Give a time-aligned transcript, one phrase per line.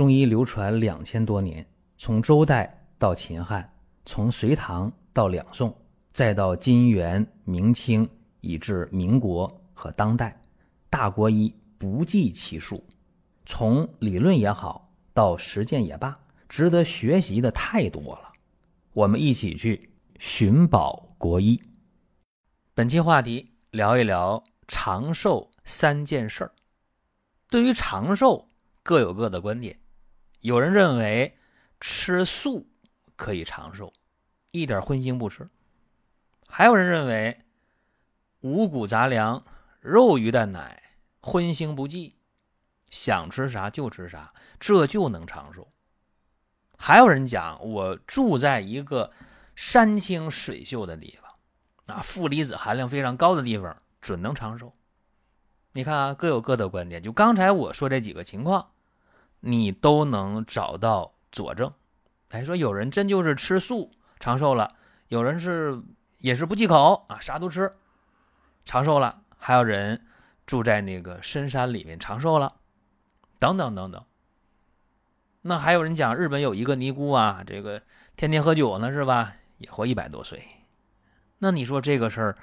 [0.00, 1.62] 中医流传两千多年，
[1.98, 3.70] 从周代到秦汉，
[4.06, 5.76] 从隋唐到两宋，
[6.14, 8.08] 再到金元明清，
[8.40, 10.34] 以至民国和当代，
[10.88, 12.82] 大国医不计其数。
[13.44, 18.32] 从理论也好，到实践也罢，值得学习的太多了。
[18.94, 21.60] 我们一起去寻宝国医。
[22.72, 26.52] 本期话题聊一聊长寿三件事儿。
[27.50, 28.48] 对于长寿，
[28.82, 29.78] 各有各的观点。
[30.40, 31.36] 有人认为
[31.80, 32.66] 吃素
[33.16, 33.92] 可以长寿，
[34.50, 35.44] 一点荤腥不吃；
[36.48, 37.42] 还有人认为
[38.40, 39.44] 五谷杂粮、
[39.80, 40.82] 肉鱼蛋奶
[41.20, 42.14] 荤腥不忌，
[42.88, 45.70] 想吃啥就吃啥，这就能长寿。
[46.78, 49.12] 还有人讲，我住在一个
[49.54, 54.72] 山清水秀的地方，啊，负离子含量非常高的地方，准能长寿。
[55.72, 57.02] 你看啊，各有各的观点。
[57.02, 58.72] 就刚才我说这几个情况，
[59.40, 61.72] 你都能找到佐证。
[62.28, 64.76] 哎，说有人真就是吃素长寿了，
[65.08, 65.82] 有人是
[66.18, 67.70] 也是不忌口啊，啥都吃
[68.64, 70.06] 长寿了，还有人
[70.46, 72.54] 住在那个深山里面长寿了，
[73.38, 74.04] 等等等等。
[75.42, 77.82] 那还有人讲日本有一个尼姑啊，这个
[78.14, 79.34] 天天喝酒呢，是吧？
[79.58, 80.46] 也活一百多岁。
[81.38, 82.36] 那你说这个事儿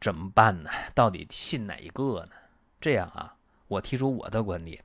[0.00, 0.70] 怎么办呢？
[0.94, 2.32] 到底信哪一个呢？
[2.80, 3.34] 这样啊，
[3.66, 4.84] 我提出我的观点，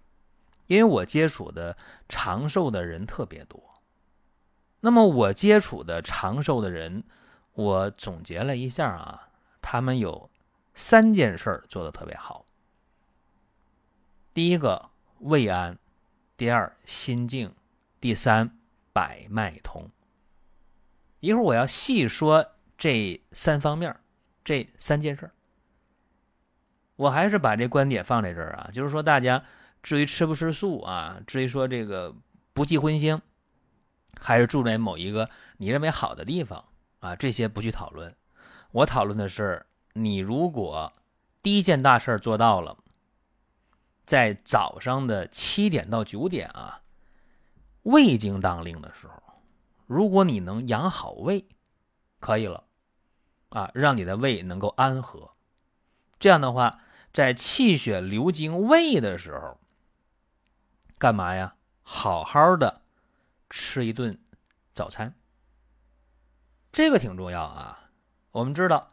[0.68, 3.82] 因为我接触的长寿的人特别多。
[4.82, 7.04] 那么我接触的长寿的人，
[7.54, 9.30] 我总结了一下啊，
[9.62, 10.30] 他们有
[10.76, 12.46] 三件事做的特别好。
[14.34, 14.90] 第一个
[15.20, 15.78] 胃安，
[16.36, 17.54] 第二心静，
[18.02, 18.58] 第三
[18.92, 19.90] 百脉通。
[21.20, 22.46] 一会儿我要细说
[22.78, 23.96] 这三方面，
[24.44, 25.30] 这三件事。
[26.96, 29.44] 我还是把这观点放在这儿啊，就是说，大家
[29.84, 32.16] 至于吃不吃素啊，至于说这个
[32.54, 33.20] 不忌荤腥，
[34.20, 36.64] 还是住在某一个你认为好的地方
[37.00, 38.16] 啊，这些不去讨论。
[38.72, 40.92] 我讨论的是，你如果
[41.44, 42.78] 第一件大事做到了，
[44.06, 46.82] 在早上的七点到九点啊，
[47.84, 49.22] 胃经当令的时候，
[49.86, 51.46] 如果你能养好胃，
[52.20, 52.64] 可以了
[53.50, 55.32] 啊，让你的胃能够安和。
[56.18, 56.80] 这样的话，
[57.12, 59.60] 在气血流经胃的时候，
[61.04, 61.54] 干嘛呀？
[61.82, 62.80] 好好的
[63.50, 64.18] 吃一顿
[64.72, 65.14] 早餐，
[66.72, 67.90] 这个挺重要啊。
[68.32, 68.88] 我们知道，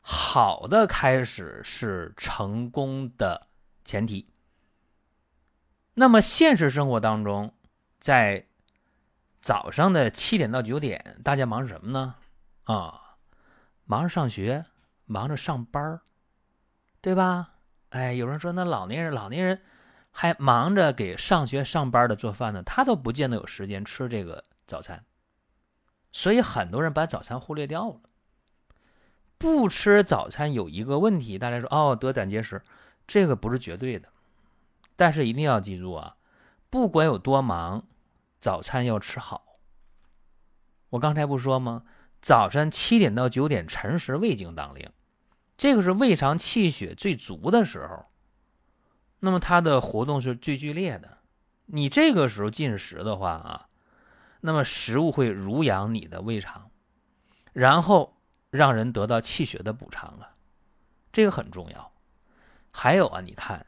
[0.00, 3.48] 好的开始是成功的
[3.84, 4.28] 前提。
[5.94, 7.52] 那么现实生活当中，
[7.98, 8.46] 在
[9.40, 12.14] 早上的七点到九点，大家忙什么呢？
[12.66, 13.16] 啊，
[13.84, 14.64] 忙着上学，
[15.06, 16.00] 忙着上班。
[17.00, 17.54] 对吧？
[17.88, 19.60] 哎，有人说那老年人，老年人
[20.20, 25.04] 还忙着给上学上班的做饭呢，他都不见得有时间吃这个早餐，
[26.10, 28.00] 所以很多人把早餐忽略掉了。
[29.38, 32.60] 不吃早餐有一个问题，大家说哦得胆结石，
[33.06, 34.08] 这个不是绝对的，
[34.96, 36.16] 但是一定要记住啊，
[36.68, 37.86] 不管有多忙，
[38.40, 39.60] 早餐要吃好。
[40.90, 41.84] 我刚才不说吗？
[42.20, 44.90] 早晨七点到九点辰时，胃经当令。
[45.56, 48.04] 这个是胃肠气血最足的时候，
[49.20, 51.18] 那么它的活动是最剧烈的。
[51.66, 53.68] 你这个时候进食的话啊，
[54.40, 56.70] 那么食物会濡养你的胃肠，
[57.52, 58.16] 然后
[58.50, 60.36] 让人得到气血的补偿啊，
[61.12, 61.92] 这个很重要。
[62.70, 63.66] 还有啊，你看，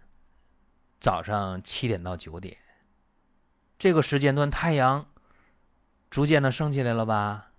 [1.01, 2.57] 早上七点到九点
[3.79, 5.07] 这个时间段，太阳
[6.11, 7.53] 逐渐的升起来了吧？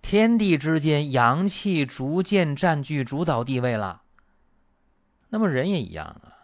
[0.00, 4.02] 天地之间，阳气逐渐占据主导地位了。
[5.30, 6.35] 那么人也一样啊，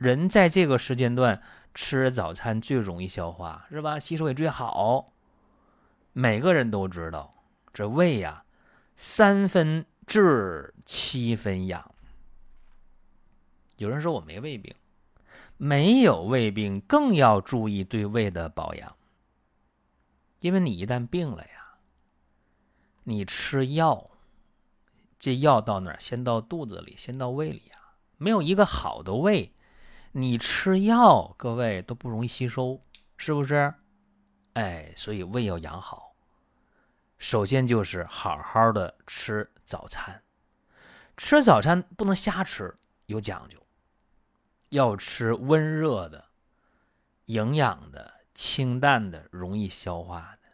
[0.00, 1.42] 人在这个时间段
[1.74, 3.98] 吃早餐最容易消化，是吧？
[3.98, 5.12] 吸收也最好。
[6.14, 7.34] 每个人都知道，
[7.74, 8.42] 这胃呀，
[8.96, 11.94] 三分治，七分养。
[13.76, 14.74] 有人说我没胃病，
[15.58, 18.96] 没有胃病更要注意对胃的保养，
[20.38, 21.76] 因为你一旦病了呀。
[23.04, 24.10] 你吃药，
[25.18, 26.00] 这药到哪儿？
[26.00, 28.00] 先到肚子里，先到胃里啊！
[28.16, 29.52] 没有一个好的胃，
[30.12, 32.80] 你吃药，各位都不容易吸收，
[33.16, 33.72] 是不是？
[34.54, 36.16] 哎，所以胃要养好，
[37.18, 40.22] 首先就是好好的吃早餐。
[41.16, 42.76] 吃早餐不能瞎吃，
[43.06, 43.64] 有讲究，
[44.70, 46.24] 要吃温热的、
[47.26, 50.48] 营养的、清淡的、容易消化的。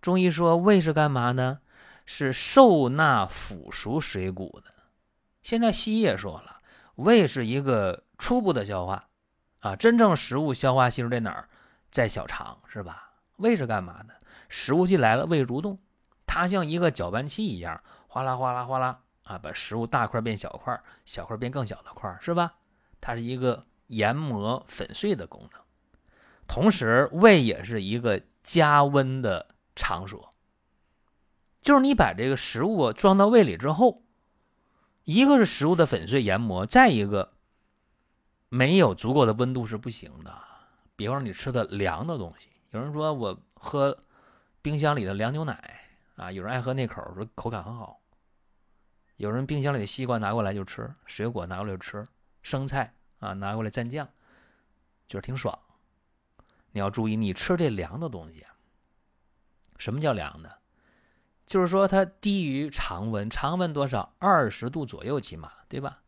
[0.00, 1.60] 中医说胃是干嘛呢？
[2.04, 4.74] 是受纳腐熟水谷的。
[5.42, 6.59] 现在西医也说了，
[7.00, 9.08] 胃是一个初步的消化，
[9.60, 11.48] 啊，真正食物消化吸收在哪儿？
[11.90, 13.12] 在小肠，是吧？
[13.36, 14.14] 胃是干嘛的？
[14.48, 15.78] 食物进来了，胃蠕动，
[16.26, 22.54] 它像一个搅拌器一样，哗啦哗啦哗啦啊，把食物大块变小块，小块变更小的块，是吧？
[23.00, 25.60] 它是一个研磨粉碎的功能。
[26.46, 30.30] 同时，胃也是一个加温的场所，
[31.62, 34.02] 就是你把这个食物装到胃里之后，
[35.04, 37.32] 一个是食物的粉碎研磨，再一个
[38.48, 40.32] 没有足够的温度是不行的。
[40.96, 43.98] 比方说你吃的凉的东西，有人说我喝
[44.62, 45.80] 冰箱里的凉牛奶
[46.16, 47.98] 啊，有人爱喝那口，说口感很好。
[49.16, 52.06] 有人冰箱里的西瓜拿过来就吃，水果拿过来就吃，
[52.42, 54.08] 生菜啊拿过来蘸酱，
[55.08, 55.58] 就是挺爽。
[56.72, 58.54] 你要注意，你吃这凉的东西啊。
[59.78, 60.59] 什么叫凉的？
[61.50, 64.14] 就是说它低于常温，常温多少？
[64.20, 66.00] 二十度左右起码，对吧？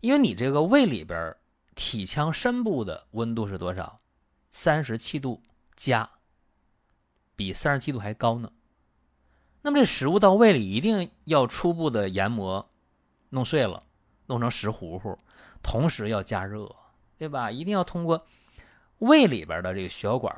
[0.00, 1.36] 因为你这个胃里边
[1.74, 3.98] 体腔深部的温度是多少？
[4.50, 5.42] 三十七度
[5.76, 6.08] 加，
[7.36, 8.50] 比三十七度还高呢。
[9.60, 12.66] 那么这食物到胃里一定要初步的研磨，
[13.28, 13.84] 弄碎了，
[14.24, 15.18] 弄成石糊糊，
[15.62, 16.74] 同时要加热，
[17.18, 17.50] 对吧？
[17.50, 18.26] 一定要通过。
[19.00, 20.34] 胃里边的这个血管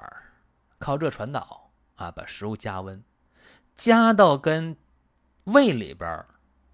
[0.80, 3.00] 靠热传导啊，把食物加温，
[3.78, 4.76] 加到跟
[5.44, 6.26] 胃里边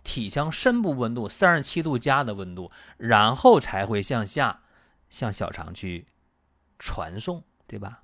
[0.02, 4.62] 体腔深部温度三十七度加的温度，然后才会向下
[5.08, 6.08] 向小肠去
[6.80, 8.02] 传送，对吧？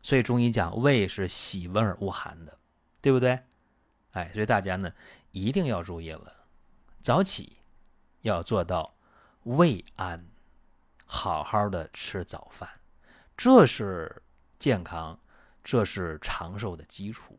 [0.00, 2.56] 所以中医讲胃是喜温而恶寒的，
[3.02, 3.40] 对不对？
[4.12, 4.90] 哎，所以大家呢
[5.32, 6.32] 一定要注意了，
[7.02, 7.58] 早起
[8.22, 8.94] 要做到
[9.42, 10.24] 胃安。
[11.10, 12.68] 好好的吃早饭，
[13.34, 14.22] 这是
[14.58, 15.18] 健康，
[15.64, 17.38] 这是长寿的基础。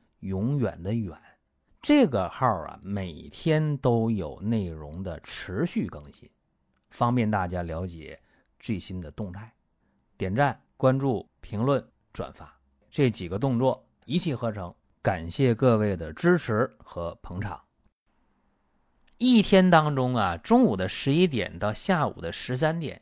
[0.21, 1.15] 永远的远。
[1.81, 6.29] 这个号啊，每天都有内容的持续更新，
[6.89, 8.19] 方便大家了解
[8.59, 9.53] 最新的动态。
[10.17, 11.83] 点赞、关注、评论、
[12.13, 12.55] 转发
[12.89, 17.59] 这几个动作一气呵成，感谢各位的支持和捧场。
[19.17, 23.01] 一天当中啊，中午的十一点到下午的十三点，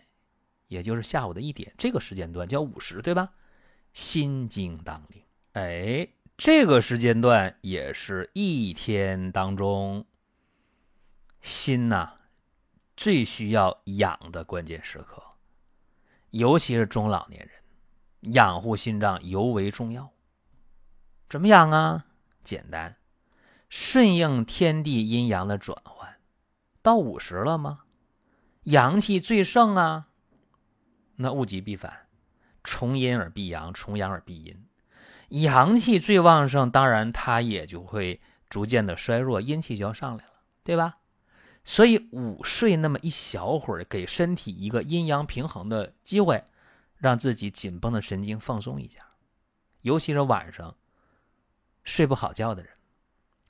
[0.67, 3.33] 也就是下午的一点，这个时间段叫午时，对吧？
[3.91, 5.23] 心经当令，
[5.53, 6.07] 哎，
[6.39, 10.05] 这个时间段也是一天当中
[11.41, 12.13] 心呐
[12.95, 15.21] 最需要养的关键时刻，
[16.29, 20.09] 尤其是中老年人，养护心脏尤为重要。
[21.27, 22.05] 怎么养啊？
[22.45, 22.95] 简单，
[23.67, 26.19] 顺应天地阴阳的转换。
[26.81, 27.81] 到五十了吗？
[28.63, 30.07] 阳气最盛啊，
[31.17, 32.07] 那物极必反，
[32.63, 34.65] 重阴而必阳，重阳而必阴。
[35.29, 40.33] 阳气最旺盛，当然它也就会逐渐的衰弱，阴气就要上来了，
[40.63, 40.97] 对吧？
[41.63, 46.43] 所以午睡那么一小会儿，给身体一个阴阳平衡的机会，
[46.95, 49.01] 让自己紧绷的神经放松一下。
[49.81, 50.75] 尤其是晚上
[51.83, 52.71] 睡不好觉的人，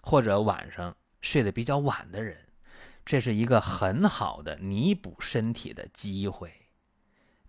[0.01, 2.37] 或者晚上睡得比较晚的人。
[3.05, 6.51] 这是一个很好的弥补身体的机会，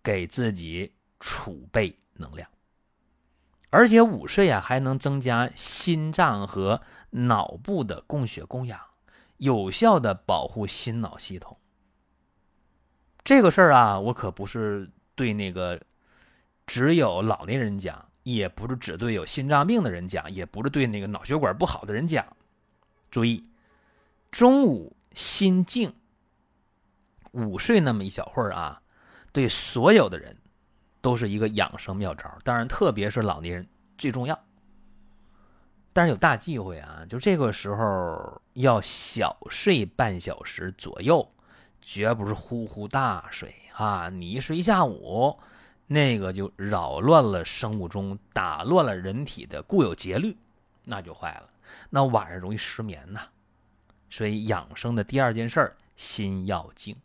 [0.03, 2.49] 给自己储备能量。
[3.71, 8.79] 而且午睡啊，还能增加心脏和脑部的供血供氧，
[9.39, 11.57] 有效的保护心脑系统。
[13.25, 15.81] 这个事儿啊，我可不是对那个
[16.67, 22.27] 只有老年人讲，也不是只对有心脏病的人讲，也不是对那个脑血管不好的人讲。
[23.11, 23.51] 注意，
[24.31, 24.97] 中午。
[25.13, 25.93] 心静，
[27.33, 28.81] 午睡那么一小会儿啊，
[29.33, 30.37] 对所有的人
[31.01, 32.31] 都是一个养生妙招。
[32.45, 34.39] 当然，特别是老年人最重要。
[35.93, 41.29] 但是有大忌讳啊，就这个时候要小睡半小时左右，
[41.83, 44.09] 绝不是呼呼大睡啊！
[44.09, 45.37] 你一睡一下午，
[45.89, 50.37] 那个就扰乱了生物钟，打乱了人体的固有节律，
[50.85, 51.51] 那就坏了。
[51.91, 53.23] 那晚上容易失眠呐。
[54.09, 56.97] 所以养生的第二件事儿，心要静。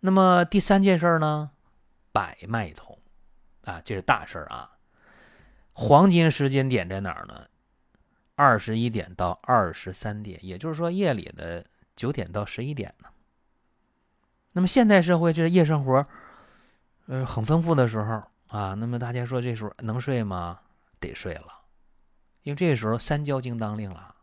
[0.00, 1.50] 那么第三件事儿呢，
[2.18, 2.98] 百脉通，
[3.62, 4.76] 啊，这是大事儿啊。
[5.72, 7.46] 黄金时间点在哪儿呢？
[8.34, 13.08] 二十一点到二十三点，也就是说夜里的九点到十一点呢。
[14.50, 16.04] 那么现代社会这夜生活
[17.06, 20.58] 呃，很丰富的时候啊，那么大家说这时候能睡吗？
[20.98, 21.60] 得睡了，
[22.42, 24.16] 因为这时候三焦经当令了。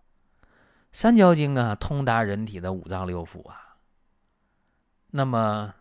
[0.91, 3.77] 三焦经啊，通达人体的五脏六腑啊。
[5.11, 5.73] 那么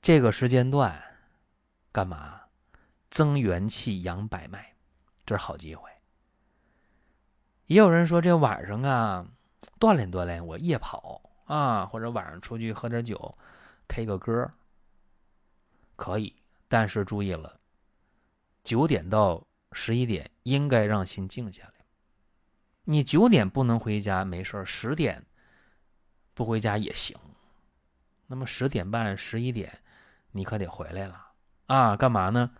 [0.00, 1.02] 这个时间段
[1.92, 2.40] 干嘛？
[3.10, 4.74] 增元气、养百脉，
[5.24, 5.90] 这是好机会。
[7.66, 9.26] 也有人说这晚上啊，
[9.80, 13.36] 锻炼锻炼，我夜跑啊，或者晚上出去喝点酒
[13.88, 14.50] ，K 个歌。
[15.96, 16.34] 可以，
[16.68, 17.58] 但是注意了，
[18.62, 21.72] 九点到十一点应该让心静下来。
[22.84, 25.24] 你九点不能回家没事十点
[26.34, 27.18] 不回家也行。
[28.26, 29.80] 那么十点半、十一点，
[30.30, 31.27] 你可得回来了
[31.68, 31.96] 啊！
[31.96, 32.50] 干嘛呢？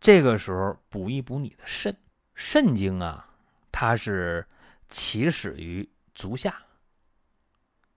[0.00, 1.94] 这个时候补一补你的肾，
[2.34, 3.28] 肾经啊，
[3.70, 4.46] 它是
[4.88, 6.62] 起始于足下，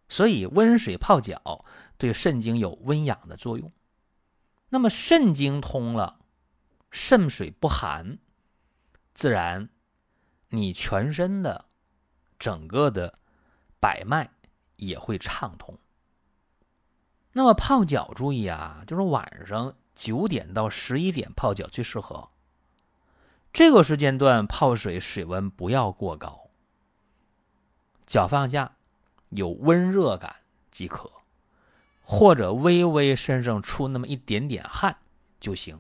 [0.10, 1.64] 所以温水泡脚
[1.98, 3.72] 对肾经有温养的作用。
[4.70, 6.20] 那么肾经通了，
[6.92, 8.18] 肾水不寒，
[9.14, 9.70] 自然
[10.50, 11.66] 你全身的
[12.40, 13.20] 整个的
[13.80, 14.30] 百脉
[14.78, 15.78] 也会畅通。
[17.34, 22.30] 那么泡脚注意啊，就是晚上九点到十一点泡脚最适合。
[23.52, 26.50] 这个时间段泡水水温不要过高，
[28.06, 28.76] 脚放下
[29.30, 30.36] 有温热感
[30.72, 31.12] 即可。
[32.06, 34.98] 或者微微身上出那么一点点汗
[35.40, 35.80] 就行，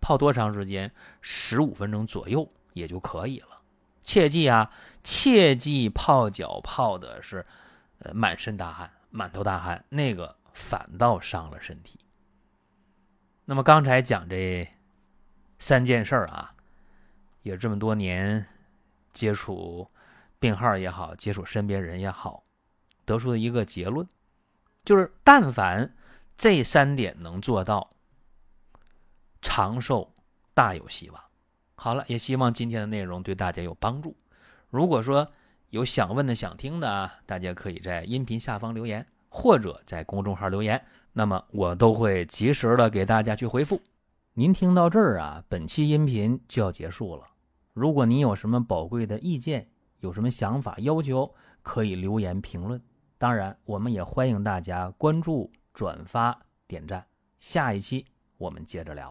[0.00, 0.92] 泡多长时间？
[1.20, 3.60] 十五分钟左右也就可以了。
[4.04, 4.70] 切记啊，
[5.02, 7.44] 切记泡脚泡的是，
[7.98, 11.98] 呃，满身大汗、满头大汗，那个反倒伤了身体。
[13.48, 14.68] 那么刚才讲这
[15.58, 16.52] 三件事儿啊，
[17.42, 18.44] 也这么多年
[19.12, 19.88] 接触
[20.40, 22.42] 病号也好，接触身边人也好，
[23.04, 24.06] 得出的一个结论。
[24.84, 25.94] 就是，但凡
[26.36, 27.88] 这三点能做到，
[29.40, 30.12] 长寿
[30.52, 31.22] 大有希望。
[31.76, 34.16] 好了，也希望今天的内容对大家有帮助。
[34.70, 35.30] 如果说
[35.70, 40.84] 有想问的、想听的啊，大家可以在音频下方留言，或者在公众号留言，
[41.18, 43.80] 那么我都会及时的给大家去回复。
[44.34, 47.22] 您听到这儿啊，本期音频就要结束了。
[47.72, 49.66] 如果您有什么宝贵的意见，
[50.00, 52.78] 有什么想法、要求，可以留言评论。
[53.16, 57.02] 当然，我们也欢迎大家关注、转发、点赞。
[57.38, 58.04] 下一期
[58.36, 59.10] 我们接着聊。